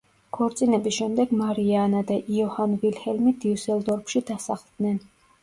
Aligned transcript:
ქორწინების 0.35 0.95
შემდეგ 0.95 1.35
მარია 1.41 1.83
ანა 1.89 1.99
და 2.13 2.17
იოჰან 2.39 2.75
ვილჰელმი 2.85 3.35
დიუსელდორფში 3.45 4.25
დასახლდნენ. 4.33 4.99